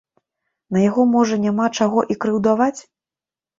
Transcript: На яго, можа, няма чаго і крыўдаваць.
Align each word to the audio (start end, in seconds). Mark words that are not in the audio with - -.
На 0.75 0.81
яго, 0.83 1.05
можа, 1.17 1.35
няма 1.45 1.69
чаго 1.77 1.99
і 2.15 2.19
крыўдаваць. 2.27 2.75